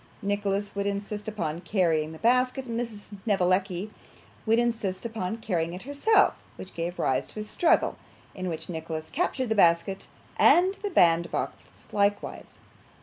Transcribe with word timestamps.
Nicholas 0.23 0.73
would 0.73 0.87
insist 0.87 1.27
upon 1.27 1.61
carrying 1.61 2.11
the 2.11 2.17
basket, 2.17 2.65
and 2.65 2.75
Miss 2.75 3.09
Snevellicci 3.23 3.91
would 4.47 4.57
insist 4.57 5.05
upon 5.05 5.37
carrying 5.37 5.73
it 5.75 5.83
herself, 5.83 6.33
which 6.55 6.73
gave 6.73 6.97
rise 6.97 7.27
to 7.27 7.39
a 7.39 7.43
struggle, 7.43 7.97
in 8.33 8.49
which 8.49 8.67
Nicholas 8.67 9.11
captured 9.11 9.49
the 9.49 9.53
basket 9.53 10.07
and 10.37 10.73
the 10.83 10.89
bandbox 10.89 11.85
likewise. 11.93 12.57